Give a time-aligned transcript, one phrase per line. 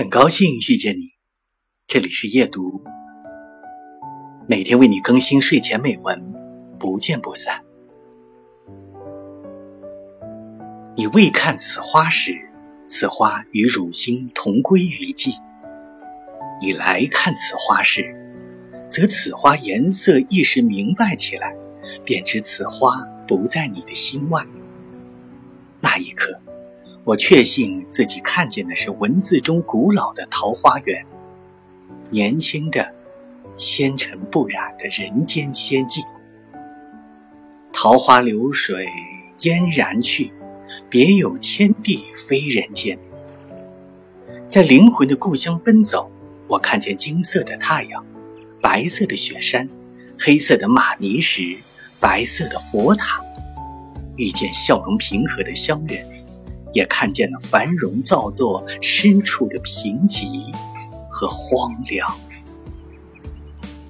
[0.00, 1.10] 很高兴遇见你，
[1.86, 2.82] 这里是夜读，
[4.48, 6.18] 每天为你更新睡前美文，
[6.78, 7.60] 不见不散。
[10.96, 12.32] 你未看此花时，
[12.88, 15.34] 此花与汝心同归于尽；
[16.62, 18.16] 你来看此花时，
[18.90, 21.54] 则此花颜色一时明白起来，
[22.06, 24.42] 便知此花不在你的心外。
[25.82, 26.40] 那一刻。
[27.04, 31.04] 我确信自己看见的是文字中古老的桃花源，
[32.10, 32.94] 年轻的、
[33.56, 36.04] 纤尘不染的人间仙境。
[37.72, 38.86] 桃花流水
[39.38, 40.30] 嫣然去，
[40.90, 42.98] 别有天地非人间。
[44.46, 46.10] 在灵魂的故乡奔走，
[46.46, 48.04] 我看见金色的太阳，
[48.60, 49.66] 白色的雪山，
[50.18, 51.56] 黑色的玛尼石，
[51.98, 53.24] 白色的佛塔，
[54.16, 56.06] 遇见笑容平和的乡人。
[56.72, 60.52] 也看见了繁荣造作深处的贫瘠
[61.08, 62.08] 和荒凉。